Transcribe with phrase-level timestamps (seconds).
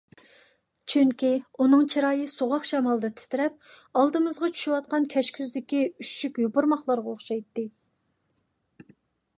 [0.93, 1.29] چۈنكى،
[1.65, 3.69] ئۇنىڭ چىرايى سوغۇق شامالدا تىترەپ
[4.01, 7.69] ئالدىمىزغا چۈشۈۋاتقان كەچكۈزدىكى ئۈششۈك يوپۇرماقلارغا ئوخشايتتى.